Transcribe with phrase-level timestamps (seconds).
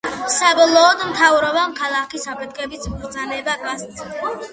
[0.35, 4.09] საბოლოოდ მთავრობამ ქალაქის აფეთქების ბრძანება გასცა.